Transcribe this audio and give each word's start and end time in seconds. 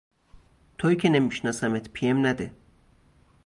تویی 0.77 0.95
که 0.97 1.09
نمی 1.09 1.31
شناسمت 1.31 1.89
پی 1.89 2.07
ام 2.07 2.25
نده 2.27 2.53